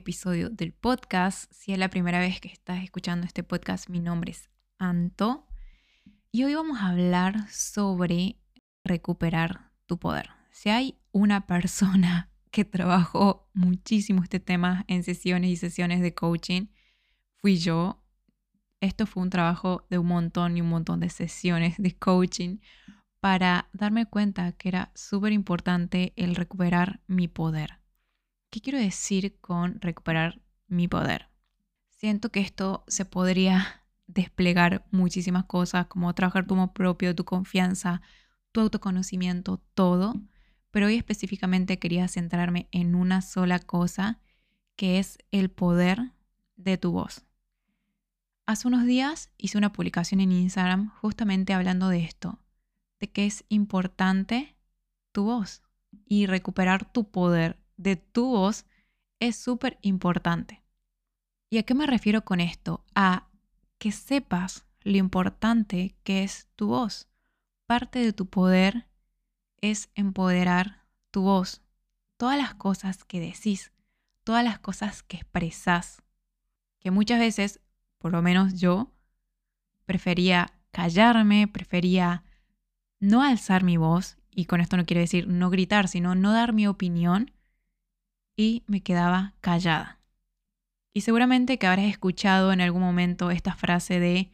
[0.00, 1.52] episodio del podcast.
[1.52, 4.48] Si es la primera vez que estás escuchando este podcast, mi nombre es
[4.78, 5.46] Anto
[6.32, 8.40] y hoy vamos a hablar sobre
[8.82, 10.30] recuperar tu poder.
[10.52, 16.68] Si hay una persona que trabajó muchísimo este tema en sesiones y sesiones de coaching,
[17.36, 18.02] fui yo.
[18.80, 22.56] Esto fue un trabajo de un montón y un montón de sesiones de coaching
[23.20, 27.79] para darme cuenta que era súper importante el recuperar mi poder.
[28.50, 31.28] ¿Qué quiero decir con recuperar mi poder?
[31.88, 38.02] Siento que esto se podría desplegar muchísimas cosas, como trabajar tu amor propio, tu confianza,
[38.50, 40.14] tu autoconocimiento, todo.
[40.72, 44.18] Pero hoy específicamente quería centrarme en una sola cosa,
[44.74, 46.10] que es el poder
[46.56, 47.24] de tu voz.
[48.46, 52.40] Hace unos días hice una publicación en Instagram justamente hablando de esto,
[52.98, 54.56] de que es importante
[55.12, 55.62] tu voz
[56.04, 58.66] y recuperar tu poder de tu voz
[59.20, 60.62] es súper importante.
[61.48, 62.84] ¿Y a qué me refiero con esto?
[62.94, 63.28] A
[63.78, 67.08] que sepas lo importante que es tu voz.
[67.66, 68.86] Parte de tu poder
[69.60, 71.62] es empoderar tu voz.
[72.16, 73.72] Todas las cosas que decís,
[74.24, 76.02] todas las cosas que expresás,
[76.80, 77.60] que muchas veces,
[77.98, 78.92] por lo menos yo,
[79.86, 82.24] prefería callarme, prefería
[83.00, 86.52] no alzar mi voz, y con esto no quiero decir no gritar, sino no dar
[86.52, 87.32] mi opinión,
[88.40, 89.98] y me quedaba callada.
[90.94, 94.30] Y seguramente que habrás escuchado en algún momento esta frase de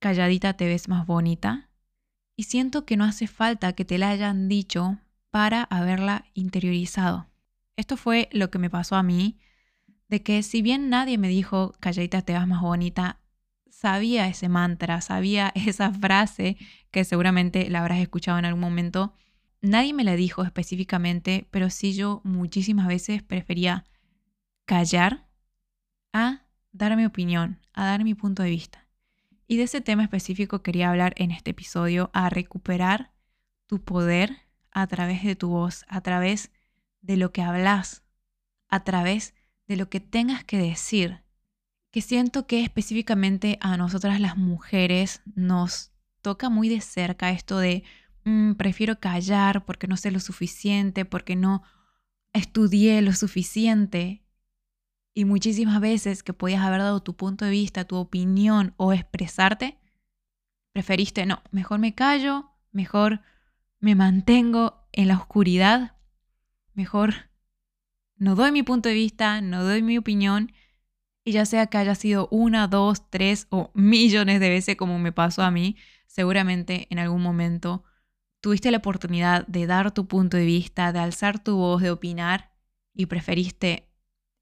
[0.00, 1.70] calladita te ves más bonita.
[2.34, 4.98] Y siento que no hace falta que te la hayan dicho
[5.30, 7.28] para haberla interiorizado.
[7.76, 9.38] Esto fue lo que me pasó a mí,
[10.08, 13.20] de que si bien nadie me dijo calladita te ves más bonita,
[13.70, 16.56] sabía ese mantra, sabía esa frase
[16.90, 19.14] que seguramente la habrás escuchado en algún momento
[19.60, 23.84] Nadie me la dijo específicamente, pero sí yo muchísimas veces prefería
[24.64, 25.26] callar
[26.12, 28.86] a dar mi opinión, a dar mi punto de vista.
[29.48, 33.12] Y de ese tema específico quería hablar en este episodio, a recuperar
[33.66, 34.36] tu poder
[34.72, 36.50] a través de tu voz, a través
[37.00, 38.02] de lo que hablas,
[38.68, 39.34] a través
[39.66, 41.22] de lo que tengas que decir.
[41.90, 47.84] Que siento que específicamente a nosotras las mujeres nos toca muy de cerca esto de
[48.26, 51.62] Mm, prefiero callar porque no sé lo suficiente, porque no
[52.32, 54.24] estudié lo suficiente.
[55.14, 59.78] Y muchísimas veces que podías haber dado tu punto de vista, tu opinión o expresarte,
[60.72, 63.22] preferiste, no, mejor me callo, mejor
[63.78, 65.96] me mantengo en la oscuridad,
[66.74, 67.30] mejor
[68.16, 70.52] no doy mi punto de vista, no doy mi opinión,
[71.24, 75.12] y ya sea que haya sido una, dos, tres o millones de veces como me
[75.12, 75.76] pasó a mí,
[76.08, 77.84] seguramente en algún momento
[78.46, 82.52] tuviste la oportunidad de dar tu punto de vista, de alzar tu voz, de opinar
[82.94, 83.88] y preferiste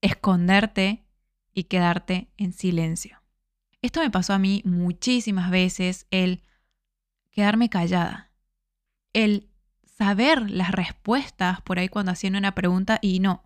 [0.02, 1.06] esconderte
[1.54, 3.22] y quedarte en silencio.
[3.80, 6.42] Esto me pasó a mí muchísimas veces, el
[7.30, 8.30] quedarme callada,
[9.14, 9.48] el
[9.86, 13.42] saber las respuestas por ahí cuando hacían una pregunta y no,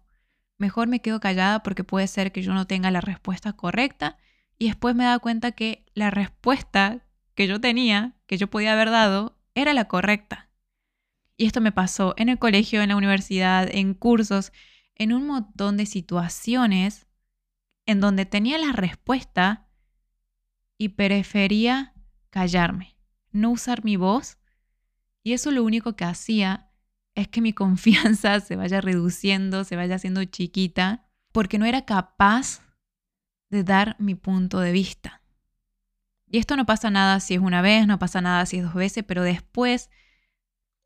[0.56, 4.18] mejor me quedo callada porque puede ser que yo no tenga la respuesta correcta
[4.58, 8.90] y después me da cuenta que la respuesta que yo tenía, que yo podía haber
[8.90, 10.47] dado, era la correcta.
[11.40, 14.52] Y esto me pasó en el colegio, en la universidad, en cursos,
[14.96, 17.06] en un montón de situaciones
[17.86, 19.68] en donde tenía la respuesta
[20.76, 21.94] y prefería
[22.30, 22.98] callarme,
[23.30, 24.36] no usar mi voz.
[25.22, 26.72] Y eso lo único que hacía
[27.14, 32.62] es que mi confianza se vaya reduciendo, se vaya haciendo chiquita, porque no era capaz
[33.48, 35.22] de dar mi punto de vista.
[36.26, 38.74] Y esto no pasa nada si es una vez, no pasa nada si es dos
[38.74, 39.88] veces, pero después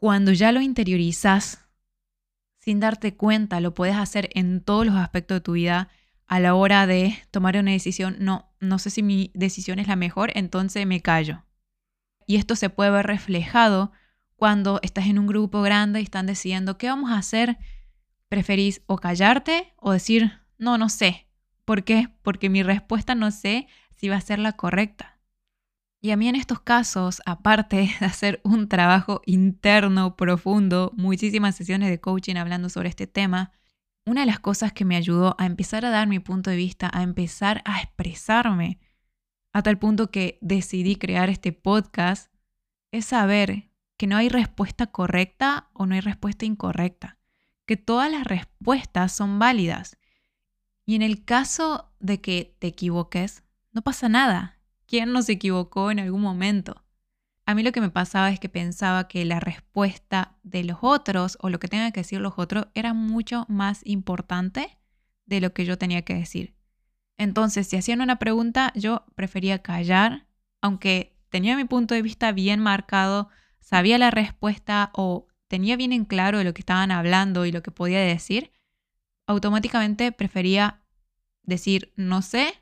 [0.02, 1.64] cuando ya lo interiorizas,
[2.58, 5.90] sin darte cuenta, lo puedes hacer en todos los aspectos de tu vida
[6.26, 8.16] a la hora de tomar una decisión.
[8.18, 11.44] No, no sé si mi decisión es la mejor, entonces me callo.
[12.26, 13.92] Y esto se puede ver reflejado
[14.34, 17.58] cuando estás en un grupo grande y están decidiendo qué vamos a hacer.
[18.28, 21.28] ¿Preferís o callarte o decir, no, no sé?
[21.64, 22.08] ¿Por qué?
[22.22, 25.11] Porque mi respuesta no sé si va a ser la correcta.
[26.04, 31.90] Y a mí en estos casos, aparte de hacer un trabajo interno profundo, muchísimas sesiones
[31.90, 33.52] de coaching hablando sobre este tema,
[34.04, 36.90] una de las cosas que me ayudó a empezar a dar mi punto de vista,
[36.92, 38.80] a empezar a expresarme,
[39.52, 42.34] a tal punto que decidí crear este podcast,
[42.90, 47.18] es saber que no hay respuesta correcta o no hay respuesta incorrecta,
[47.64, 49.96] que todas las respuestas son válidas.
[50.84, 54.58] Y en el caso de que te equivoques, no pasa nada,
[54.92, 56.84] ¿Quién no equivocó en algún momento?
[57.46, 61.38] A mí lo que me pasaba es que pensaba que la respuesta de los otros
[61.40, 64.76] o lo que tengan que decir los otros era mucho más importante
[65.24, 66.56] de lo que yo tenía que decir.
[67.16, 70.26] Entonces, si hacían una pregunta, yo prefería callar,
[70.60, 73.30] aunque tenía mi punto de vista bien marcado,
[73.60, 77.70] sabía la respuesta o tenía bien en claro lo que estaban hablando y lo que
[77.70, 78.52] podía decir,
[79.26, 80.82] automáticamente prefería
[81.44, 82.61] decir no sé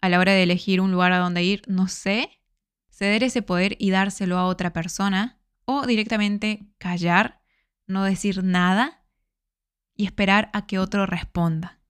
[0.00, 2.40] a la hora de elegir un lugar a donde ir, no sé,
[2.88, 7.40] ceder ese poder y dárselo a otra persona o directamente callar,
[7.86, 9.04] no decir nada
[9.94, 11.80] y esperar a que otro responda.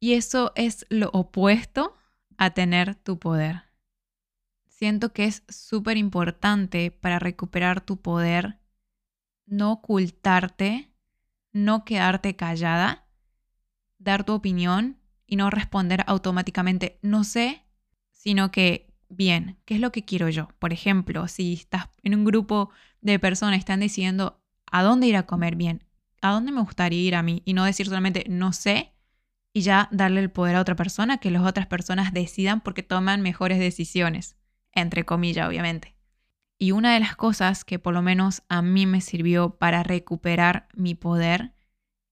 [0.00, 1.96] Y eso es lo opuesto
[2.36, 3.64] a tener tu poder.
[4.68, 8.60] Siento que es súper importante para recuperar tu poder
[9.48, 10.92] no ocultarte,
[11.52, 13.06] no quedarte callada,
[13.98, 17.62] dar tu opinión y no responder automáticamente no sé,
[18.10, 20.48] sino que bien, ¿qué es lo que quiero yo?
[20.58, 22.70] Por ejemplo, si estás en un grupo
[23.00, 25.84] de personas están diciendo a dónde ir a comer bien,
[26.20, 28.92] a dónde me gustaría ir a mí y no decir solamente no sé
[29.52, 33.22] y ya darle el poder a otra persona, que las otras personas decidan porque toman
[33.22, 34.36] mejores decisiones,
[34.72, 35.94] entre comillas, obviamente.
[36.58, 40.68] Y una de las cosas que por lo menos a mí me sirvió para recuperar
[40.74, 41.52] mi poder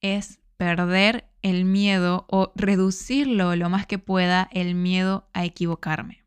[0.00, 6.25] es perder el miedo o reducirlo lo más que pueda el miedo a equivocarme.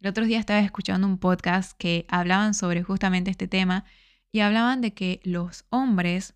[0.00, 3.86] El otro día estaba escuchando un podcast que hablaban sobre justamente este tema
[4.30, 6.34] y hablaban de que los hombres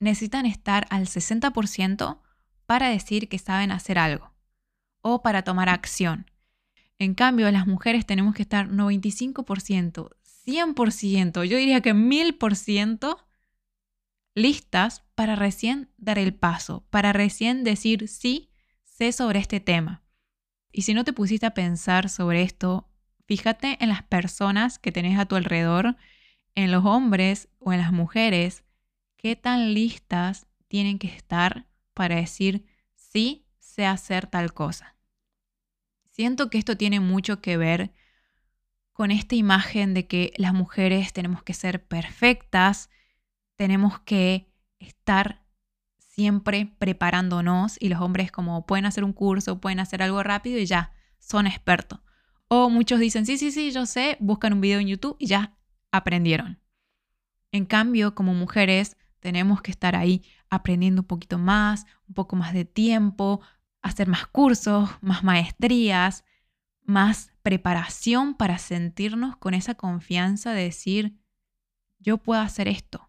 [0.00, 2.18] necesitan estar al 60%
[2.64, 4.32] para decir que saben hacer algo
[5.02, 6.30] o para tomar acción.
[6.98, 10.12] En cambio, las mujeres tenemos que estar 95%,
[10.46, 13.18] 100%, yo diría que 1000%
[14.38, 18.50] listas para recién dar el paso, para recién decir sí,
[18.84, 20.02] sé sobre este tema.
[20.72, 22.88] Y si no te pusiste a pensar sobre esto,
[23.26, 25.96] fíjate en las personas que tenés a tu alrededor,
[26.54, 28.64] en los hombres o en las mujeres,
[29.16, 34.96] qué tan listas tienen que estar para decir sí, sé hacer tal cosa.
[36.10, 37.92] Siento que esto tiene mucho que ver
[38.92, 42.90] con esta imagen de que las mujeres tenemos que ser perfectas,
[43.58, 45.44] tenemos que estar
[45.98, 50.64] siempre preparándonos y los hombres como pueden hacer un curso, pueden hacer algo rápido y
[50.64, 51.98] ya, son expertos.
[52.46, 55.58] O muchos dicen, sí, sí, sí, yo sé, buscan un video en YouTube y ya
[55.90, 56.60] aprendieron.
[57.50, 62.54] En cambio, como mujeres, tenemos que estar ahí aprendiendo un poquito más, un poco más
[62.54, 63.40] de tiempo,
[63.82, 66.24] hacer más cursos, más maestrías,
[66.84, 71.18] más preparación para sentirnos con esa confianza de decir,
[71.98, 73.07] yo puedo hacer esto.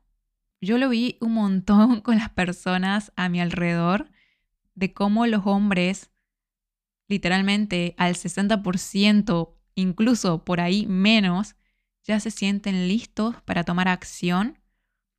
[0.61, 4.09] Yo lo vi un montón con las personas a mi alrededor,
[4.75, 6.09] de cómo los hombres,
[7.09, 11.55] literalmente al 60%, incluso por ahí menos,
[12.03, 14.59] ya se sienten listos para tomar acción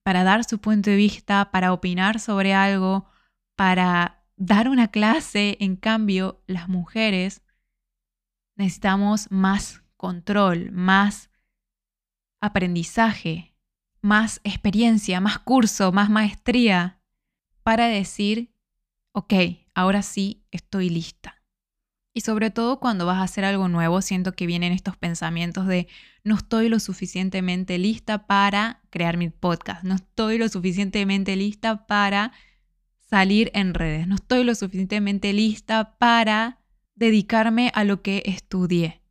[0.03, 3.09] para dar su punto de vista, para opinar sobre algo,
[3.57, 5.57] para dar una clase.
[5.61, 7.43] En cambio, las mujeres
[8.57, 11.31] necesitamos más control, más
[12.41, 13.50] aprendizaje,
[14.01, 17.01] más experiencia, más curso, más maestría
[17.63, 18.55] para decir,
[19.13, 19.35] ok,
[19.75, 21.37] ahora sí estoy lista.
[22.13, 25.87] Y sobre todo cuando vas a hacer algo nuevo, siento que vienen estos pensamientos de
[26.25, 32.33] no estoy lo suficientemente lista para crear mi podcast, no estoy lo suficientemente lista para
[32.99, 36.59] salir en redes, no estoy lo suficientemente lista para
[36.95, 39.03] dedicarme a lo que estudié.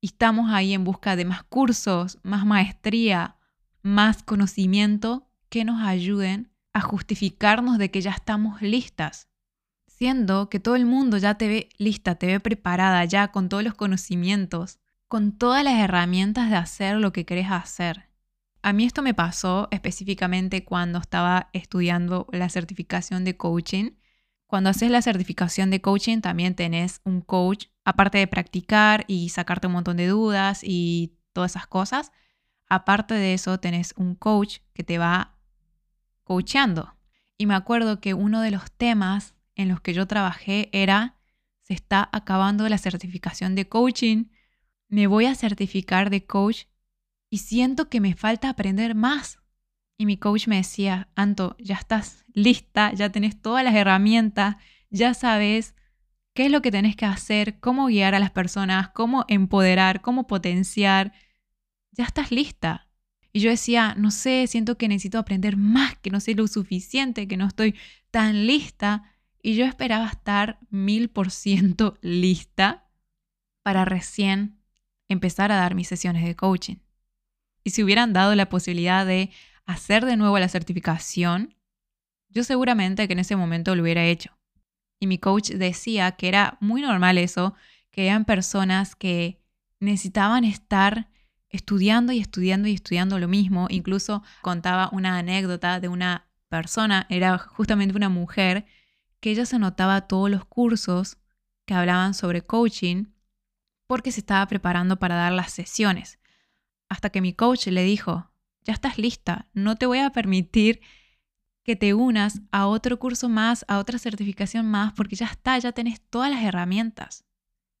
[0.00, 3.36] Y estamos ahí en busca de más cursos, más maestría,
[3.84, 9.28] más conocimiento que nos ayuden a justificarnos de que ya estamos listas
[9.96, 13.62] siendo que todo el mundo ya te ve lista, te ve preparada ya con todos
[13.62, 18.10] los conocimientos, con todas las herramientas de hacer lo que querés hacer.
[18.62, 23.92] A mí esto me pasó específicamente cuando estaba estudiando la certificación de coaching.
[24.46, 29.68] Cuando haces la certificación de coaching también tenés un coach, aparte de practicar y sacarte
[29.68, 32.10] un montón de dudas y todas esas cosas.
[32.68, 35.36] Aparte de eso tenés un coach que te va
[36.24, 36.96] coachando.
[37.36, 41.16] Y me acuerdo que uno de los temas en los que yo trabajé era,
[41.62, 44.26] se está acabando la certificación de coaching,
[44.88, 46.64] me voy a certificar de coach
[47.30, 49.38] y siento que me falta aprender más.
[49.96, 54.56] Y mi coach me decía, Anto, ya estás lista, ya tenés todas las herramientas,
[54.90, 55.74] ya sabes
[56.34, 60.26] qué es lo que tenés que hacer, cómo guiar a las personas, cómo empoderar, cómo
[60.26, 61.12] potenciar.
[61.96, 62.88] Ya estás lista.
[63.32, 67.26] Y yo decía, no sé, siento que necesito aprender más, que no sé lo suficiente,
[67.26, 67.74] que no estoy
[68.10, 69.12] tan lista.
[69.42, 72.88] Y yo esperaba estar mil por ciento lista
[73.62, 74.60] para recién
[75.08, 76.76] empezar a dar mis sesiones de coaching.
[77.64, 79.30] Y si hubieran dado la posibilidad de
[79.66, 81.54] hacer de nuevo la certificación,
[82.28, 84.36] Yo seguramente que en ese momento lo hubiera hecho.
[84.98, 87.54] Y mi coach decía que era muy normal eso,
[87.92, 89.40] que eran personas que
[89.78, 91.08] necesitaban estar
[91.54, 93.68] estudiando y estudiando y estudiando lo mismo.
[93.70, 98.66] Incluso contaba una anécdota de una persona, era justamente una mujer,
[99.20, 101.16] que ella se anotaba todos los cursos
[101.64, 103.06] que hablaban sobre coaching
[103.86, 106.18] porque se estaba preparando para dar las sesiones.
[106.88, 108.30] Hasta que mi coach le dijo,
[108.62, 110.80] ya estás lista, no te voy a permitir
[111.62, 115.72] que te unas a otro curso más, a otra certificación más, porque ya está, ya
[115.72, 117.24] tenés todas las herramientas.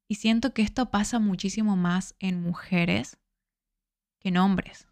[0.08, 3.18] Y siento que esto pasa muchísimo más en mujeres
[4.24, 4.88] que en hombres.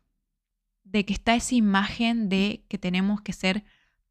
[0.84, 3.64] De que está esa imagen de que tenemos que ser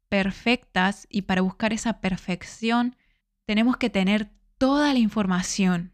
[0.08, 2.96] perfectas y para buscar esa perfección
[3.46, 5.92] tenemos que tener toda la información.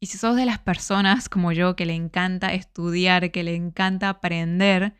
[0.00, 4.08] Y si sos de las personas como yo que le encanta estudiar, que le encanta
[4.08, 4.94] aprender,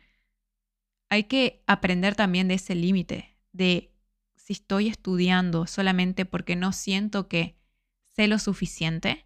[1.09, 3.91] hay que aprender también de ese límite, de
[4.35, 7.57] si estoy estudiando solamente porque no siento que
[8.03, 9.25] sé lo suficiente,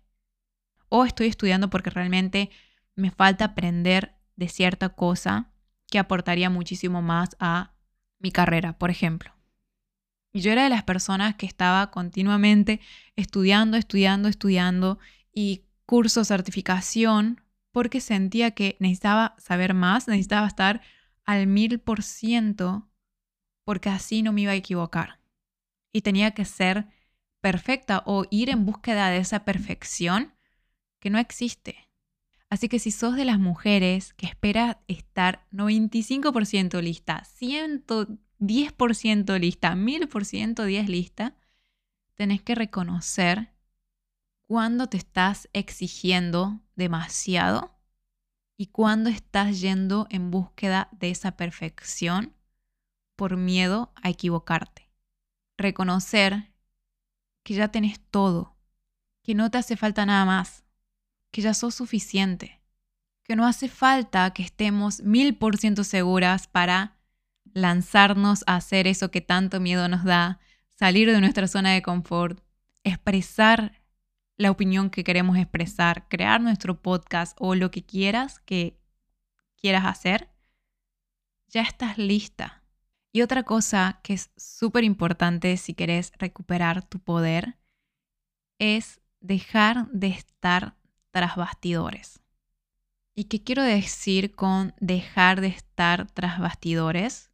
[0.89, 2.49] o estoy estudiando porque realmente
[2.95, 5.51] me falta aprender de cierta cosa
[5.87, 7.75] que aportaría muchísimo más a
[8.17, 9.31] mi carrera, por ejemplo.
[10.33, 12.79] Y yo era de las personas que estaba continuamente
[13.15, 14.97] estudiando, estudiando, estudiando
[15.31, 20.81] y curso, certificación, porque sentía que necesitaba saber más, necesitaba estar
[21.23, 22.89] al mil por ciento,
[23.63, 25.19] porque así no me iba a equivocar.
[25.93, 26.87] Y tenía que ser
[27.41, 30.33] perfecta o ir en búsqueda de esa perfección
[30.99, 31.90] que no existe.
[32.51, 40.65] Así que si sos de las mujeres que espera estar 95% lista, 110% lista, 1000%
[40.65, 41.37] 10 lista,
[42.15, 43.53] tenés que reconocer
[44.45, 47.79] cuando te estás exigiendo demasiado
[48.57, 52.35] y cuando estás yendo en búsqueda de esa perfección
[53.15, 54.91] por miedo a equivocarte.
[55.57, 56.51] Reconocer
[57.45, 58.57] que ya tenés todo,
[59.23, 60.60] que no te hace falta nada más,
[61.31, 62.61] que ya sos suficiente,
[63.23, 66.97] que no hace falta que estemos mil por ciento seguras para
[67.53, 70.39] lanzarnos a hacer eso que tanto miedo nos da,
[70.75, 72.43] salir de nuestra zona de confort,
[72.83, 73.81] expresar
[74.37, 78.79] la opinión que queremos expresar, crear nuestro podcast o lo que quieras que
[79.55, 80.29] quieras hacer,
[81.47, 82.63] ya estás lista.
[83.13, 87.57] Y otra cosa que es súper importante si querés recuperar tu poder
[88.57, 90.77] es dejar de estar
[91.11, 92.21] tras bastidores.
[93.13, 97.31] ¿Y qué quiero decir con dejar de estar tras bastidores?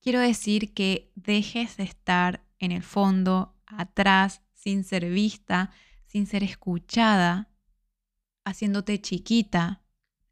[0.00, 5.70] Quiero decir que dejes de estar en el fondo, atrás, sin ser vista,
[6.06, 7.50] sin ser escuchada,
[8.44, 9.82] haciéndote chiquita,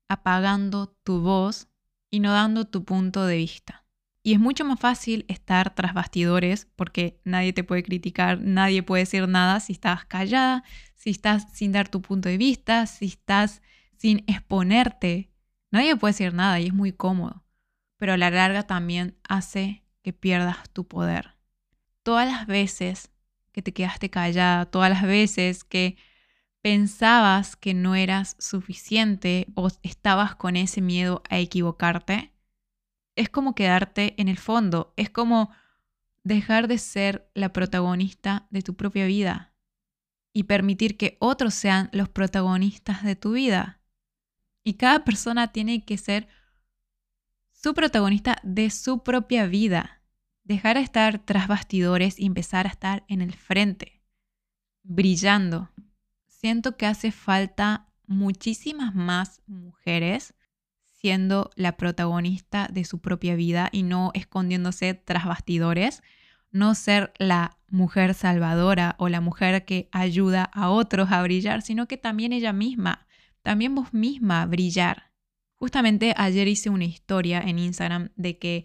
[0.08, 1.68] apagando tu voz
[2.10, 3.85] y no dando tu punto de vista.
[4.26, 9.02] Y es mucho más fácil estar tras bastidores porque nadie te puede criticar, nadie puede
[9.04, 10.64] decir nada si estás callada,
[10.96, 13.62] si estás sin dar tu punto de vista, si estás
[13.98, 15.30] sin exponerte.
[15.70, 17.44] Nadie puede decir nada y es muy cómodo.
[17.98, 21.36] Pero a la larga también hace que pierdas tu poder.
[22.02, 23.12] Todas las veces
[23.52, 25.98] que te quedaste callada, todas las veces que
[26.62, 32.32] pensabas que no eras suficiente o estabas con ese miedo a equivocarte,
[33.16, 35.50] es como quedarte en el fondo, es como
[36.22, 39.54] dejar de ser la protagonista de tu propia vida
[40.32, 43.80] y permitir que otros sean los protagonistas de tu vida.
[44.62, 46.28] Y cada persona tiene que ser
[47.52, 50.02] su protagonista de su propia vida.
[50.44, 54.02] Dejar de estar tras bastidores y empezar a estar en el frente,
[54.82, 55.70] brillando.
[56.26, 60.34] Siento que hace falta muchísimas más mujeres
[61.06, 66.02] siendo la protagonista de su propia vida y no escondiéndose tras bastidores,
[66.50, 71.86] no ser la mujer salvadora o la mujer que ayuda a otros a brillar, sino
[71.86, 73.06] que también ella misma,
[73.42, 75.12] también vos misma brillar.
[75.54, 78.64] Justamente ayer hice una historia en Instagram de que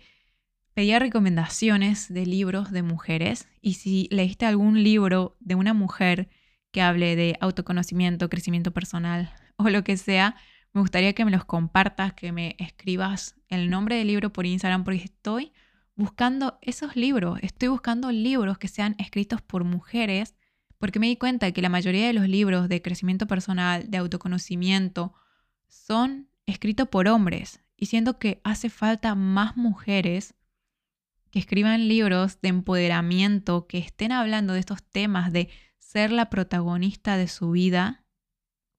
[0.73, 6.27] pedía recomendaciones de libros de mujeres y si leíste algún libro de una mujer
[6.71, 10.37] que hable de autoconocimiento, crecimiento personal o lo que sea,
[10.73, 14.83] me gustaría que me los compartas, que me escribas el nombre del libro por Instagram,
[14.83, 15.51] porque estoy
[15.95, 20.35] buscando esos libros, estoy buscando libros que sean escritos por mujeres,
[20.77, 25.13] porque me di cuenta que la mayoría de los libros de crecimiento personal, de autoconocimiento,
[25.67, 27.61] son escritos por hombres.
[27.77, 30.35] Y siento que hace falta más mujeres
[31.31, 35.49] que escriban libros de empoderamiento, que estén hablando de estos temas, de
[35.79, 38.05] ser la protagonista de su vida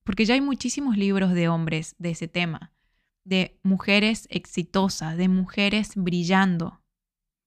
[0.04, 2.72] porque ya hay muchísimos libros de hombres de ese tema,
[3.24, 6.82] de mujeres exitosas, de mujeres brillando.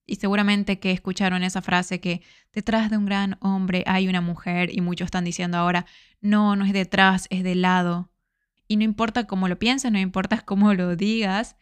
[0.06, 2.22] Y seguramente que escucharon esa frase que
[2.54, 5.86] detrás de un gran hombre hay una mujer y muchos están diciendo ahora,
[6.22, 8.12] no, no es detrás, es de lado.
[8.68, 11.56] Y no importa cómo lo pienses, no importa cómo lo digas,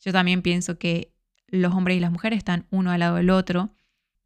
[0.00, 1.12] yo también pienso que
[1.48, 3.74] los hombres y las mujeres están uno al lado del otro,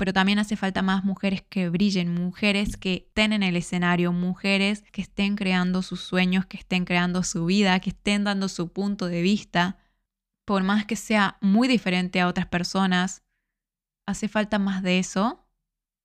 [0.01, 4.83] pero también hace falta más mujeres que brillen, mujeres que estén en el escenario, mujeres
[4.93, 9.09] que estén creando sus sueños, que estén creando su vida, que estén dando su punto
[9.09, 9.77] de vista,
[10.47, 13.25] por más que sea muy diferente a otras personas,
[14.07, 15.47] hace falta más de eso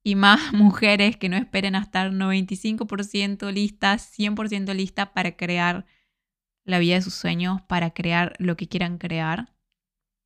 [0.03, 5.85] y más mujeres que no esperen a estar 95% listas, 100% listas para crear
[6.65, 9.54] la vida de sus sueños, para crear lo que quieran crear.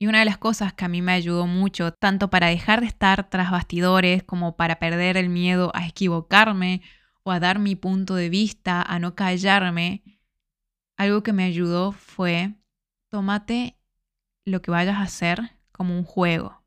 [0.02, 2.88] Y una de las cosas que a mí me ayudó mucho, tanto para dejar de
[2.88, 6.82] estar tras bastidores como para perder el miedo a equivocarme
[7.24, 10.04] o a dar mi punto de vista, a no callarme,
[10.96, 12.56] algo que me ayudó fue,
[13.10, 13.78] tómate
[14.46, 16.64] lo que vayas a hacer como un juego.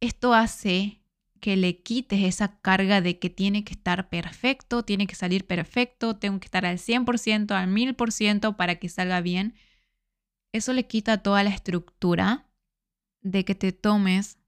[0.00, 1.00] Esto hace
[1.40, 6.16] que le quites esa carga de que tiene que estar perfecto, tiene que salir perfecto,
[6.16, 9.54] tengo que estar al 100%, al 1000% para que salga bien.
[10.52, 12.47] Eso le quita toda la estructura
[13.30, 14.38] de que te tomes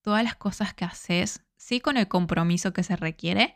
[0.00, 3.54] todas las cosas que haces, sí con el compromiso que se requiere,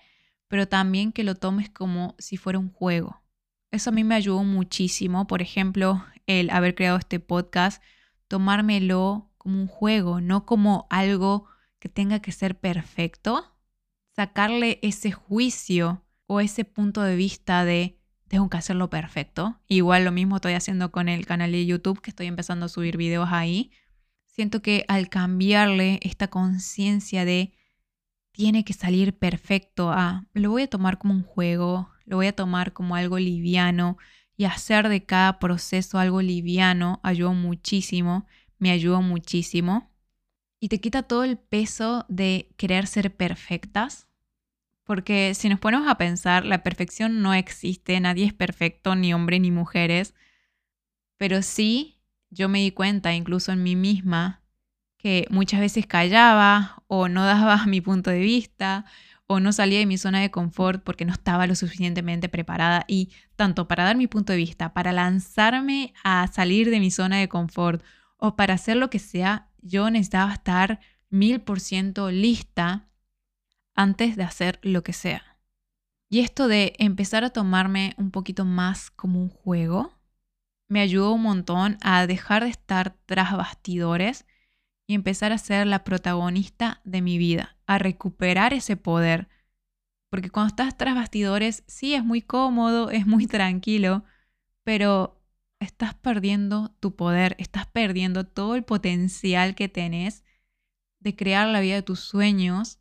[0.49, 3.23] pero también que lo tomes como si fuera un juego.
[3.71, 7.83] Eso a mí me ayudó muchísimo, por ejemplo, el haber creado este podcast,
[8.29, 11.47] tomármelo como un juego, no como algo
[11.79, 13.57] que tenga que ser perfecto,
[14.15, 17.99] sacarle ese juicio o ese punto de vista de
[18.29, 19.59] tengo que hacerlo perfecto.
[19.67, 22.97] Igual lo mismo estoy haciendo con el canal de YouTube, que estoy empezando a subir
[22.97, 23.73] videos ahí.
[24.31, 27.53] Siento que al cambiarle esta conciencia de
[28.33, 32.35] tiene que salir perfecto a lo voy a tomar como un juego, lo voy a
[32.35, 33.99] tomar como algo liviano
[34.37, 38.27] y hacer de cada proceso algo liviano ayudó muchísimo,
[38.59, 39.91] me ayudó muchísimo.
[40.61, 44.09] Y te quita todo el peso de querer ser perfectas,
[44.85, 49.41] porque si nos ponemos a pensar, la perfección no existe, nadie es perfecto, ni hombre
[49.41, 50.15] ni mujeres,
[51.17, 52.00] pero sí
[52.31, 54.43] yo me di cuenta, incluso en mí misma,
[54.97, 58.85] que muchas veces callaba o no daba mi punto de vista
[59.27, 63.11] o no salía de mi zona de confort porque no estaba lo suficientemente preparada y
[63.37, 67.29] tanto para dar mi punto de vista, para lanzarme a salir de mi zona de
[67.29, 67.83] confort
[68.17, 72.89] o para hacer lo que sea, yo necesitaba estar mil por ciento lista
[73.75, 75.39] antes de hacer lo que sea.
[76.09, 80.00] Y esto de empezar a tomarme un poquito más como un juego,
[80.71, 84.25] me ayudó un montón a dejar de estar tras bastidores
[84.87, 89.29] y empezar a ser la protagonista de mi vida, a recuperar ese poder.
[90.11, 94.05] Porque cuando estás tras bastidores, sí es muy cómodo, es muy tranquilo,
[94.63, 95.21] pero
[95.59, 100.25] estás perdiendo tu poder, estás perdiendo todo el potencial que tenés
[101.01, 102.80] de crear la vida de tus sueños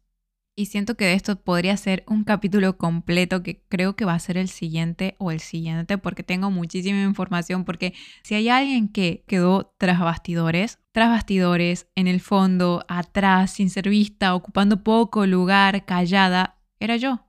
[0.59, 4.19] y siento que de esto podría ser un capítulo completo que creo que va a
[4.19, 7.93] ser el siguiente o el siguiente porque tengo muchísima información porque
[8.23, 13.87] si hay alguien que quedó tras bastidores, tras bastidores, en el fondo, atrás, sin ser
[13.87, 17.25] vista, ocupando poco lugar, callada, era yo.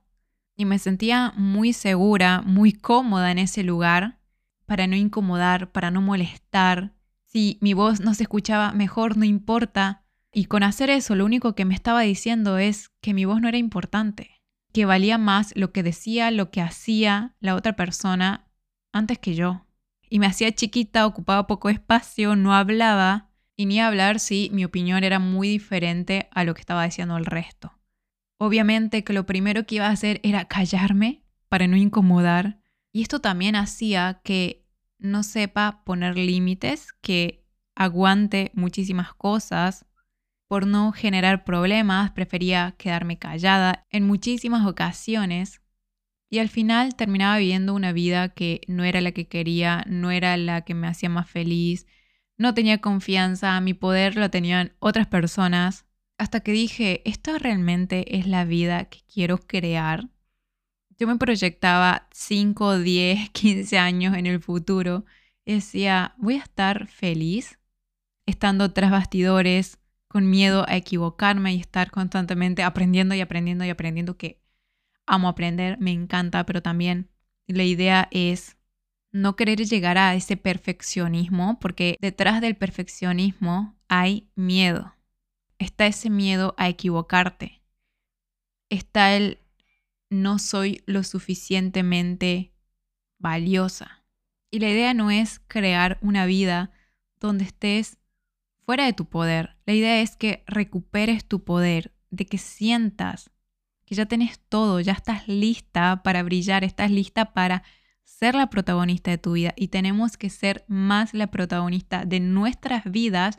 [0.57, 4.19] Y me sentía muy segura, muy cómoda en ese lugar
[4.65, 6.95] para no incomodar, para no molestar.
[7.27, 10.00] Si mi voz no se escuchaba mejor, no importa,
[10.33, 13.49] y con hacer eso, lo único que me estaba diciendo es que mi voz no
[13.49, 14.41] era importante,
[14.71, 18.47] que valía más lo que decía, lo que hacía la otra persona
[18.93, 19.65] antes que yo.
[20.09, 25.03] Y me hacía chiquita, ocupaba poco espacio, no hablaba, y ni hablar si mi opinión
[25.03, 27.77] era muy diferente a lo que estaba diciendo el resto.
[28.37, 32.59] Obviamente que lo primero que iba a hacer era callarme para no incomodar,
[32.93, 34.65] y esto también hacía que
[34.97, 39.85] no sepa poner límites, que aguante muchísimas cosas,
[40.51, 45.61] por no generar problemas, prefería quedarme callada en muchísimas ocasiones
[46.29, 50.35] y al final terminaba viviendo una vida que no era la que quería, no era
[50.35, 51.87] la que me hacía más feliz,
[52.37, 55.85] no tenía confianza, mi poder lo tenían otras personas,
[56.17, 60.09] hasta que dije, ¿esto realmente es la vida que quiero crear?
[60.99, 65.05] Yo me proyectaba 5, 10, 15 años en el futuro
[65.45, 67.57] y decía, ¿voy a estar feliz
[68.25, 69.80] estando tras bastidores,
[70.11, 74.41] con miedo a equivocarme y estar constantemente aprendiendo y aprendiendo y aprendiendo que
[75.05, 77.09] amo aprender, me encanta, pero también
[77.47, 78.57] la idea es
[79.13, 84.93] no querer llegar a ese perfeccionismo, porque detrás del perfeccionismo hay miedo.
[85.59, 87.61] Está ese miedo a equivocarte.
[88.69, 89.39] Está el
[90.09, 92.51] no soy lo suficientemente
[93.17, 94.03] valiosa.
[94.49, 96.71] Y la idea no es crear una vida
[97.17, 97.97] donde estés
[98.71, 99.57] fuera de tu poder.
[99.65, 103.29] La idea es que recuperes tu poder, de que sientas
[103.83, 107.63] que ya tenés todo, ya estás lista para brillar, estás lista para
[108.05, 112.89] ser la protagonista de tu vida y tenemos que ser más la protagonista de nuestras
[112.89, 113.37] vidas.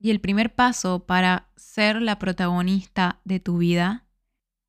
[0.00, 4.08] Y el primer paso para ser la protagonista de tu vida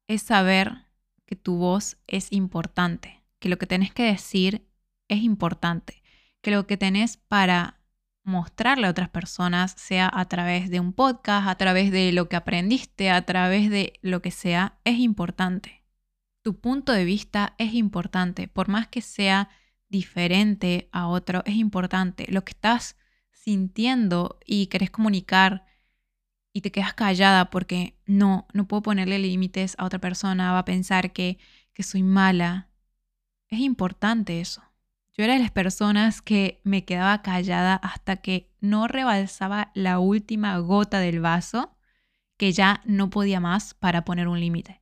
[0.08, 0.86] es saber
[1.26, 4.68] que tu voz es importante, que lo que tenés que decir
[5.08, 6.04] es importante,
[6.42, 7.80] que lo que tenés para
[8.26, 12.36] mostrarle a otras personas, sea a través de un podcast, a través de lo que
[12.36, 15.84] aprendiste, a través de lo que sea, es importante.
[16.42, 19.50] Tu punto de vista es importante, por más que sea
[19.90, 22.26] diferente a otro, es importante.
[22.30, 22.98] Lo que estás
[23.32, 25.66] sintiendo y querés comunicar
[26.52, 30.66] y te quedas callada porque no, no puedo ponerle límites a otra persona, va a
[30.66, 31.38] pensar que,
[31.74, 32.70] que soy mala.
[33.50, 34.64] Es importante eso.
[35.18, 40.58] Yo era de las personas que me quedaba callada hasta que no rebalsaba la última
[40.58, 41.78] gota del vaso,
[42.38, 44.82] que ya no podía más para poner un límite.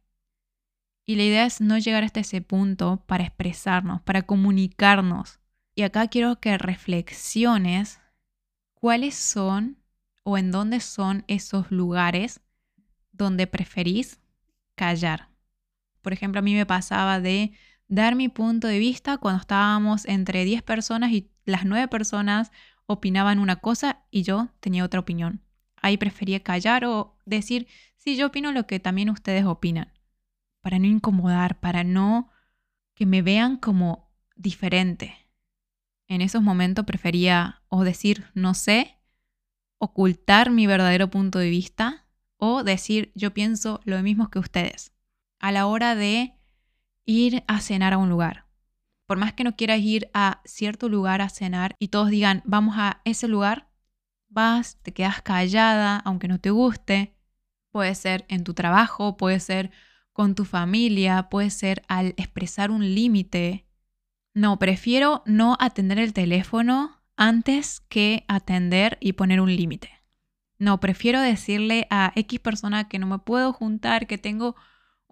[1.06, 5.40] Y la idea es no llegar hasta ese punto para expresarnos, para comunicarnos.
[5.76, 8.00] Y acá quiero que reflexiones
[8.74, 9.78] cuáles son
[10.24, 12.42] o en dónde son esos lugares
[13.12, 14.20] donde preferís
[14.76, 15.30] callar.
[16.02, 17.54] Por ejemplo, a mí me pasaba de
[17.88, 22.52] dar mi punto de vista cuando estábamos entre 10 personas y las 9 personas
[22.86, 25.42] opinaban una cosa y yo tenía otra opinión.
[25.82, 27.68] Ahí prefería callar o decir,
[27.98, 29.92] sí, yo opino lo que también ustedes opinan,
[30.62, 32.30] para no incomodar, para no
[32.96, 35.16] que me vean como diferente.
[36.08, 38.98] En esos momentos prefería o decir no sé,
[39.78, 44.94] ocultar mi verdadero punto de vista o decir yo pienso lo mismo que ustedes.
[45.40, 46.34] A la hora de
[47.06, 48.46] ir a cenar a un lugar.
[49.06, 52.76] Por más que no quieras ir a cierto lugar a cenar y todos digan, vamos
[52.78, 53.70] a ese lugar,
[54.30, 57.16] vas, te quedas callada, aunque no te guste.
[57.72, 59.72] Puede ser en tu trabajo, puede ser
[60.14, 63.66] con tu familia, puede ser al expresar un límite.
[64.34, 69.90] No, prefiero no atender el teléfono antes que atender y poner un límite.
[70.58, 74.56] No, prefiero decirle a X persona que no me puedo juntar, que tengo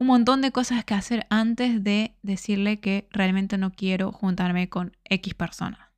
[0.02, 4.98] un montón de cosas que hacer antes de decirle que realmente no quiero juntarme con
[5.04, 5.94] X persona.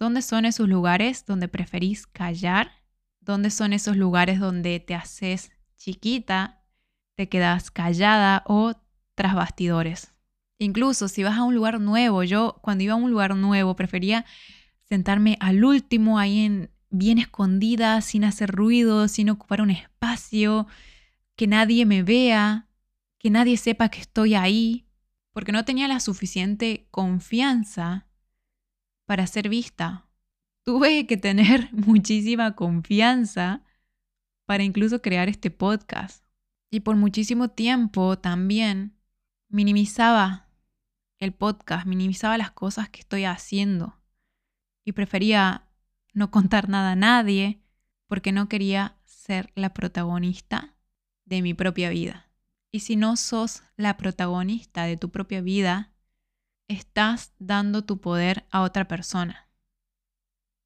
[0.00, 2.72] ¿Dónde son esos lugares donde preferís callar?
[3.20, 6.64] ¿Dónde son esos lugares donde te haces chiquita,
[7.14, 8.72] te quedas callada o
[9.14, 10.12] tras bastidores?
[10.58, 14.24] Incluso si vas a un lugar nuevo, yo cuando iba a un lugar nuevo prefería
[14.88, 20.66] sentarme al último ahí en bien escondida, sin hacer ruido, sin ocupar un espacio,
[21.36, 22.65] que nadie me vea,
[23.18, 24.86] que nadie sepa que estoy ahí,
[25.32, 28.06] porque no tenía la suficiente confianza
[29.06, 30.08] para ser vista.
[30.64, 33.62] Tuve que tener muchísima confianza
[34.46, 36.24] para incluso crear este podcast.
[36.70, 38.96] Y por muchísimo tiempo también
[39.48, 40.48] minimizaba
[41.18, 44.00] el podcast, minimizaba las cosas que estoy haciendo.
[44.84, 45.68] Y prefería
[46.12, 47.62] no contar nada a nadie
[48.06, 50.76] porque no quería ser la protagonista
[51.24, 52.25] de mi propia vida.
[52.76, 55.94] Y si no sos la protagonista de tu propia vida,
[56.68, 59.48] estás dando tu poder a otra persona.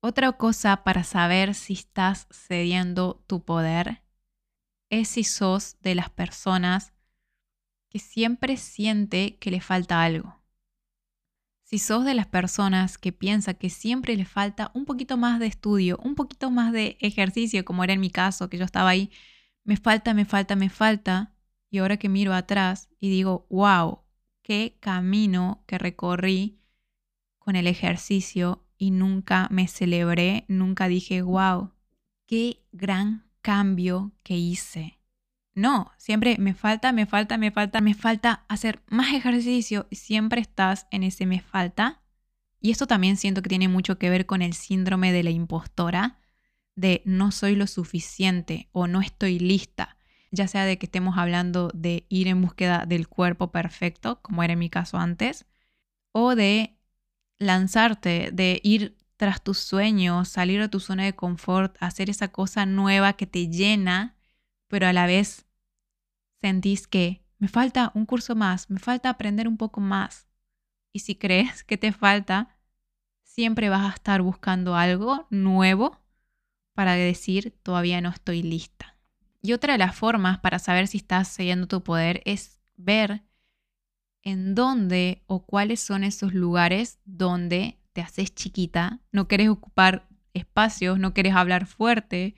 [0.02, 4.02] Otra cosa para saber si estás cediendo tu poder
[4.88, 6.92] es si sos de las personas
[7.90, 10.42] que siempre siente que le falta algo.
[11.62, 15.46] Si sos de las personas que piensa que siempre le falta un poquito más de
[15.46, 19.12] estudio, un poquito más de ejercicio, como era en mi caso, que yo estaba ahí,
[19.62, 21.36] me falta, me falta, me falta,
[21.70, 24.00] y ahora que miro atrás y digo, wow,
[24.42, 26.60] qué camino que recorrí
[27.38, 31.72] con el ejercicio y nunca me celebré, nunca dije, wow,
[32.26, 34.98] qué gran cambio que hice.
[35.54, 40.40] No, siempre me falta, me falta, me falta, me falta hacer más ejercicio y siempre
[40.40, 42.02] estás en ese me falta.
[42.60, 46.18] Y esto también siento que tiene mucho que ver con el síndrome de la impostora,
[46.74, 49.98] de no soy lo suficiente o no estoy lista
[50.30, 54.52] ya sea de que estemos hablando de ir en búsqueda del cuerpo perfecto, como era
[54.54, 55.46] en mi caso antes,
[56.12, 56.76] o de
[57.38, 62.66] lanzarte, de ir tras tus sueños, salir de tu zona de confort, hacer esa cosa
[62.66, 64.16] nueva que te llena,
[64.68, 65.46] pero a la vez
[66.40, 70.28] sentís que me falta un curso más, me falta aprender un poco más.
[70.92, 72.56] Y si crees que te falta,
[73.22, 76.00] siempre vas a estar buscando algo nuevo
[76.74, 78.99] para decir todavía no estoy lista.
[79.42, 83.24] Y otra de las formas para saber si estás cediendo tu poder es ver
[84.22, 90.98] en dónde o cuáles son esos lugares donde te haces chiquita, no quieres ocupar espacios,
[90.98, 92.36] no quieres hablar fuerte,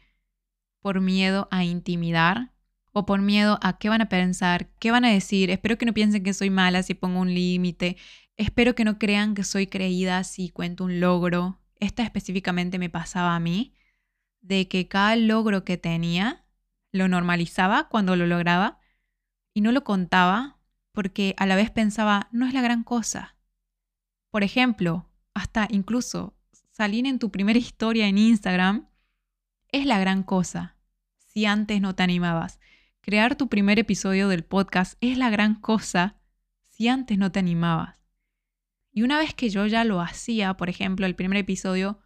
[0.80, 2.52] por miedo a intimidar
[2.92, 5.50] o por miedo a qué van a pensar, qué van a decir.
[5.50, 7.96] Espero que no piensen que soy mala si pongo un límite.
[8.36, 11.60] Espero que no crean que soy creída si cuento un logro.
[11.80, 13.74] Esta específicamente me pasaba a mí,
[14.40, 16.41] de que cada logro que tenía
[16.92, 18.78] lo normalizaba cuando lo lograba
[19.54, 20.58] y no lo contaba
[20.92, 23.36] porque a la vez pensaba, no es la gran cosa.
[24.30, 26.34] Por ejemplo, hasta incluso
[26.70, 28.88] salir en tu primera historia en Instagram
[29.68, 30.76] es la gran cosa
[31.16, 32.60] si antes no te animabas.
[33.00, 36.20] Crear tu primer episodio del podcast es la gran cosa
[36.68, 37.96] si antes no te animabas.
[38.92, 41.98] Y una vez que yo ya lo hacía, por ejemplo, el primer episodio,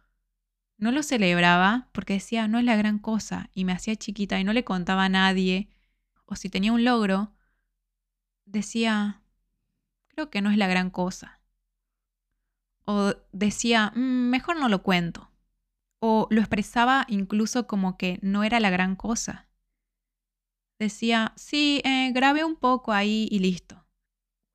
[0.77, 4.43] no lo celebraba porque decía, no es la gran cosa, y me hacía chiquita y
[4.43, 5.69] no le contaba a nadie,
[6.25, 7.33] o si tenía un logro,
[8.45, 9.21] decía,
[10.09, 11.41] creo que no es la gran cosa.
[12.85, 15.29] O decía, mm, mejor no lo cuento.
[15.99, 19.47] O lo expresaba incluso como que no era la gran cosa.
[20.79, 23.85] Decía, sí, eh, grabé un poco ahí y listo.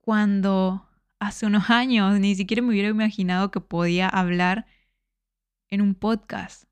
[0.01, 4.67] Cuando hace unos años ni siquiera me hubiera imaginado que podía hablar
[5.73, 6.65] en un podcast.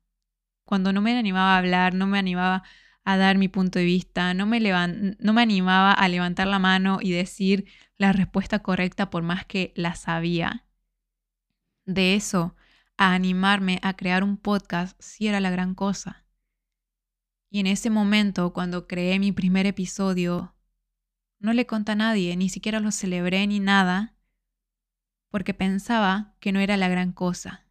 [0.63, 2.63] Cuando no me animaba a hablar, no me animaba
[3.03, 6.99] a dar mi punto de vista, no me, no me animaba a levantar la mano
[7.01, 7.65] y decir
[7.97, 10.67] la respuesta correcta por más que la sabía.
[11.85, 12.55] De eso,
[12.95, 16.23] a animarme a crear un podcast sí era la gran cosa.
[17.49, 20.55] Y en ese momento, cuando creé mi primer episodio,
[21.39, 24.15] no le conté a nadie, ni siquiera lo celebré ni nada,
[25.31, 27.65] porque pensaba que no era la gran cosa.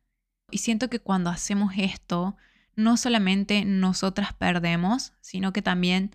[0.51, 2.37] Y siento que cuando hacemos esto,
[2.77, 6.15] no solamente nosotras perdemos, sino que también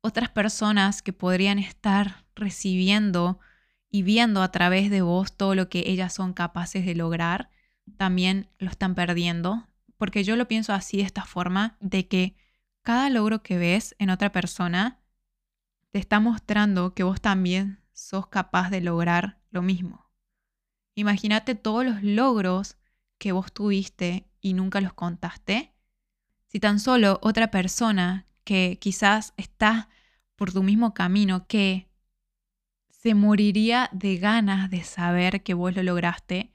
[0.00, 3.40] otras personas que podrían estar recibiendo
[3.90, 7.48] y viendo a través de vos todo lo que ellas son capaces de lograr,
[7.96, 9.66] también lo están perdiendo.
[9.96, 12.36] Porque yo lo pienso así de esta forma, de que
[12.82, 15.00] cada logro que ves en otra persona
[15.90, 20.10] te está mostrando que vos también sos capaz de lograr lo mismo.
[20.96, 22.76] Imagínate todos los logros
[23.18, 25.74] que vos tuviste y nunca los contaste
[26.54, 29.88] si tan solo otra persona que quizás está
[30.36, 31.88] por tu mismo camino, que
[32.90, 36.52] se moriría de ganas de saber que vos lo lograste,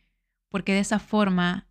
[0.47, 1.67] porque de esa forma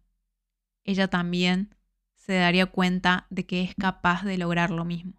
[0.84, 1.74] ella también
[2.16, 5.14] se daría cuenta de que es capaz de lograr lo mismo.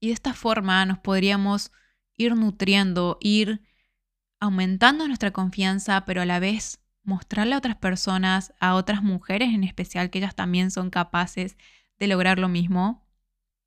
[0.00, 1.72] Y de esta forma nos podríamos
[2.16, 3.60] ir nutriendo, ir
[4.40, 9.64] aumentando nuestra confianza, pero a la vez mostrarle a otras personas, a otras mujeres en
[9.64, 11.56] especial, que ellas también son capaces
[11.98, 13.02] de lograr lo mismo,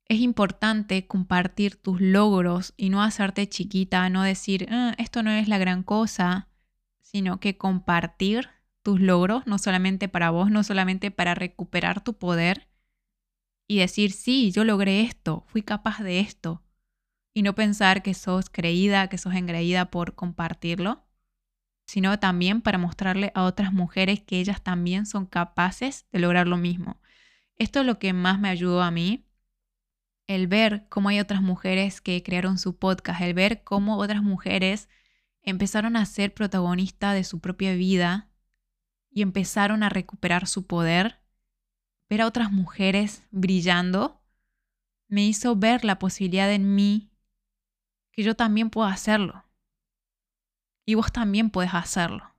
[0.08, 5.48] es importante compartir tus logros y no hacerte chiquita, no decir, ah, esto no es
[5.48, 6.48] la gran cosa,
[7.00, 8.50] sino que compartir
[8.82, 12.68] tus logros, no solamente para vos, no solamente para recuperar tu poder
[13.66, 16.62] y decir, sí, yo logré esto, fui capaz de esto,
[17.34, 21.05] y no pensar que sos creída, que sos engreída por compartirlo,
[21.86, 26.56] sino también para mostrarle a otras mujeres que ellas también son capaces de lograr lo
[26.56, 27.00] mismo.
[27.56, 29.26] Esto es lo que más me ayudó a mí,
[30.26, 34.88] el ver cómo hay otras mujeres que crearon su podcast, el ver cómo otras mujeres
[35.42, 38.28] empezaron a ser protagonistas de su propia vida
[39.08, 41.20] y empezaron a recuperar su poder,
[42.10, 44.20] ver a otras mujeres brillando,
[45.08, 47.12] me hizo ver la posibilidad en mí
[48.10, 49.45] que yo también puedo hacerlo.
[50.86, 52.32] Y vos también puedes hacerlo.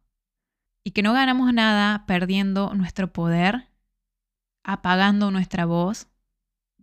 [0.85, 3.67] Y que no ganamos nada perdiendo nuestro poder
[4.67, 6.09] apagando nuestra voz,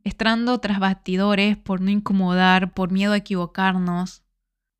[0.05, 4.25] estando tras bastidores por no incomodar, por miedo a equivocarnos,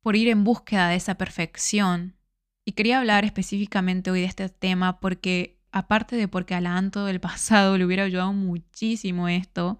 [0.01, 2.15] por ir en búsqueda de esa perfección.
[2.65, 7.05] Y quería hablar específicamente hoy de este tema porque, aparte de porque a la Anto
[7.05, 9.79] del pasado le hubiera ayudado muchísimo esto,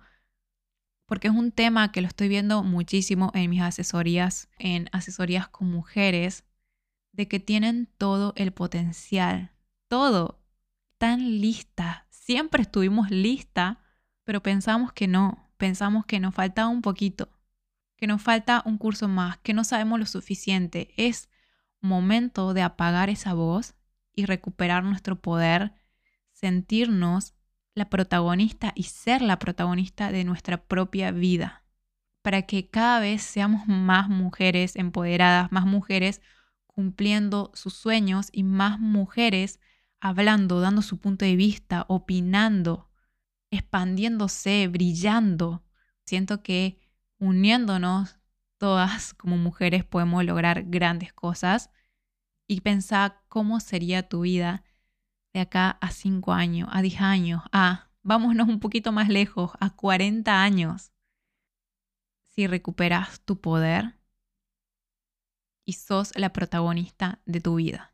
[1.08, 5.72] porque es un tema que lo estoy viendo muchísimo en mis asesorías, en asesorías con
[5.72, 6.44] mujeres,
[7.16, 9.52] de que tienen todo el potencial,
[9.88, 10.44] todo,
[10.98, 13.80] tan lista, siempre estuvimos lista,
[14.24, 17.30] pero pensamos que no, pensamos que nos falta un poquito,
[17.98, 20.94] que nos falta un curso más, que no sabemos lo suficiente.
[20.98, 21.30] Es
[21.82, 23.76] momento de apagar esa voz
[24.14, 25.74] y recuperar nuestro poder,
[26.34, 27.34] sentirnos
[27.76, 31.64] la protagonista y ser la protagonista de nuestra propia vida,
[32.22, 36.22] para que cada vez seamos más mujeres empoderadas, más mujeres
[36.76, 39.60] cumpliendo sus sueños y más mujeres
[40.02, 42.92] hablando, dando su punto de vista, opinando,
[43.50, 45.64] expandiéndose, brillando.
[46.06, 46.78] Siento que
[47.18, 48.20] uniéndonos
[48.58, 51.72] todas como mujeres podemos lograr grandes cosas
[52.48, 54.64] y pensar cómo sería tu vida
[55.34, 59.72] de acá a cinco años, a 10 años, a vámonos un poquito más lejos, a
[59.72, 60.92] 40 años.
[62.28, 63.95] Si recuperas tu poder
[65.66, 67.94] y sos la protagonista de tu vida.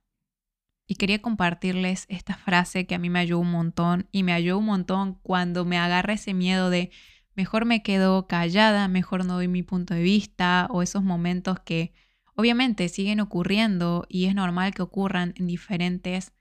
[0.87, 4.57] Y quería compartirles esta frase que a mí me ayudó un montón y me ayudó
[4.57, 6.91] un montón cuando me agarra ese miedo de
[7.35, 11.93] mejor me quedo callada, mejor no doy mi punto de vista o esos momentos que
[12.35, 16.33] obviamente siguen ocurriendo y es normal que ocurran en diferentes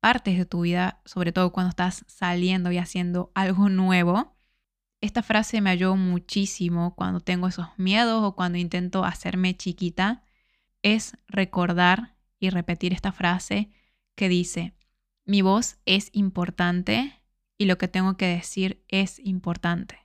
[0.00, 4.36] partes de tu vida, sobre todo cuando estás saliendo y haciendo algo nuevo.
[5.00, 10.24] Esta frase me ayudó muchísimo cuando tengo esos miedos o cuando intento hacerme chiquita.
[10.82, 13.70] Es recordar y repetir esta frase
[14.14, 14.74] que dice,
[15.24, 17.14] mi voz es importante
[17.56, 19.98] y lo que tengo que decir es importante.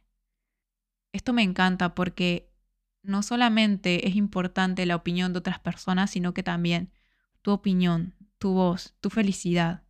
[1.11, 2.51] Esto me encanta porque
[3.01, 6.91] no solamente es importante la opinión de otras personas, sino que también
[7.41, 9.83] tu opinión, tu voz, tu felicidad.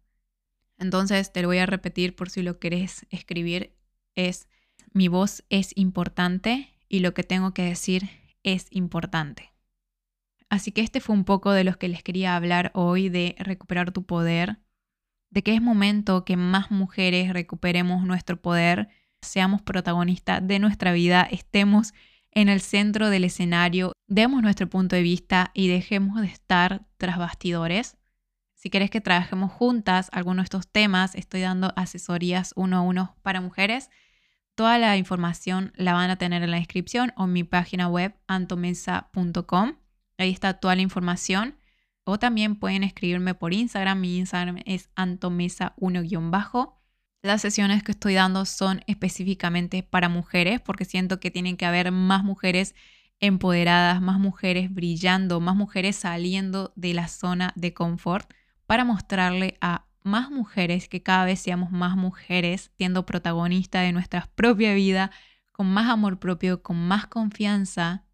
[0.77, 3.75] Entonces te lo voy a repetir por si lo querés escribir.
[4.15, 4.47] Es
[4.93, 8.09] mi voz es importante y lo que tengo que decir
[8.43, 9.51] es importante.
[10.49, 13.91] Así que este fue un poco de los que les quería hablar hoy de recuperar
[13.91, 14.59] tu poder,
[15.29, 18.89] de que es momento que más mujeres recuperemos nuestro poder
[19.21, 21.93] seamos protagonistas de nuestra vida, estemos
[22.31, 27.17] en el centro del escenario, demos nuestro punto de vista y dejemos de estar tras
[27.17, 27.97] bastidores.
[28.53, 33.15] Si querés que trabajemos juntas algunos de estos temas, estoy dando asesorías uno a uno
[33.21, 33.89] para mujeres.
[34.55, 38.15] Toda la información la van a tener en la descripción o en mi página web
[38.27, 39.75] antomesa.com.
[40.17, 41.57] Ahí está toda la información.
[42.03, 43.99] O también pueden escribirme por Instagram.
[43.99, 46.81] Mi Instagram es antomesa1-bajo.
[47.21, 51.91] Las sesiones que estoy dando son específicamente para mujeres porque siento que tienen que haber
[51.91, 52.75] más mujeres
[53.19, 58.31] empoderadas, más mujeres brillando, más mujeres saliendo de la zona de confort
[58.67, 64.29] para mostrarle a más mujeres que cada vez seamos más mujeres siendo protagonistas de nuestra
[64.35, 65.11] propia vida,
[65.51, 68.06] con más amor propio, con más confianza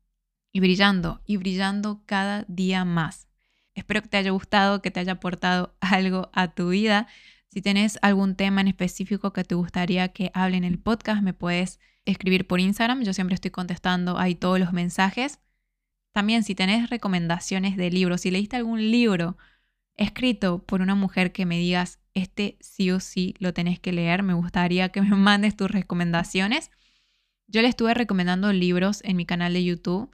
[0.53, 3.27] y brillando y brillando cada día más.
[3.73, 7.07] Espero que te haya gustado, que te haya aportado algo a tu vida.
[7.49, 11.33] Si tienes algún tema en específico que te gustaría que hable en el podcast, me
[11.33, 13.03] puedes escribir por Instagram.
[13.03, 15.39] Yo siempre estoy contestando ahí todos los mensajes.
[16.13, 19.37] También si tenés recomendaciones de libros, si leíste algún libro
[19.95, 24.21] escrito por una mujer que me digas, este sí o sí lo tenés que leer,
[24.21, 26.69] me gustaría que me mandes tus recomendaciones.
[27.47, 30.11] Yo le estuve recomendando libros en mi canal de YouTube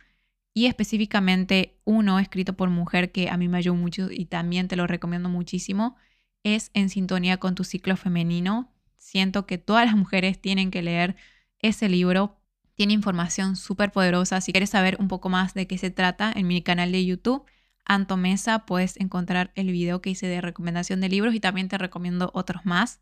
[0.54, 4.76] y específicamente uno escrito por mujer que a mí me ayudó mucho y también te
[4.76, 5.96] lo recomiendo muchísimo
[6.44, 8.74] es en sintonía con tu ciclo femenino.
[8.98, 11.16] Siento que todas las mujeres tienen que leer
[11.60, 12.38] ese libro.
[12.76, 14.42] Tiene información súper poderosa.
[14.42, 17.46] Si quieres saber un poco más de qué se trata, en mi canal de YouTube,
[17.86, 21.78] Anto Mesa, puedes encontrar el video que hice de recomendación de libros y también te
[21.78, 23.02] recomiendo otros más.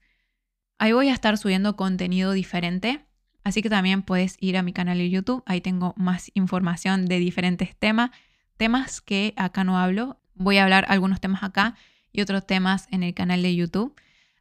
[0.80, 3.06] Ahí voy a estar subiendo contenido diferente,
[3.48, 5.42] así que también puedes ir a mi canal de YouTube.
[5.46, 8.12] Ahí tengo más información de diferentes temas,
[8.58, 10.20] temas que acá no hablo.
[10.36, 11.76] Voy a hablar algunos temas acá
[12.12, 13.96] y otros temas en el canal de YouTube.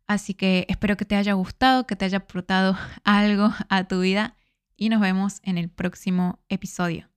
[0.08, 4.34] Así que espero que te haya gustado, que te haya aportado algo a tu vida
[4.76, 7.15] y nos vemos en el próximo episodio.